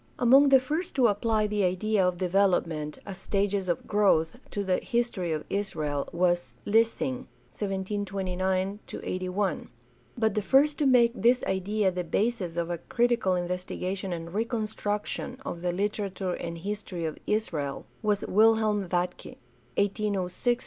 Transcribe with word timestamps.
Among 0.17 0.49
the 0.49 0.59
first 0.59 0.95
to 0.95 1.05
apply 1.05 1.45
the 1.45 1.63
idea 1.63 2.03
of 2.03 2.17
development, 2.17 2.97
as 3.05 3.19
stages 3.19 3.69
of 3.69 3.85
growth, 3.85 4.39
to 4.49 4.63
the 4.63 4.77
history 4.77 5.31
of 5.31 5.43
Israel 5.47 6.09
was 6.11 6.57
Lessing 6.65 7.27
(1729 7.53 8.79
81); 8.91 9.69
but 10.17 10.33
the 10.33 10.41
first 10.41 10.79
to 10.79 10.87
make 10.87 11.11
this 11.13 11.43
idea 11.43 11.91
the 11.91 12.03
basis 12.03 12.57
of 12.57 12.71
a 12.71 12.79
critical 12.79 13.35
investigation 13.35 14.11
and 14.11 14.33
reconstruction 14.33 15.37
of 15.45 15.61
the 15.61 15.71
literature 15.71 16.33
and 16.33 16.57
his 16.57 16.81
tory 16.81 17.05
of 17.05 17.19
Israel 17.27 17.85
was 18.01 18.25
Wilhelm 18.27 18.89
Vatke 18.89 19.37
(1806 19.77 20.47
82). 20.47 20.55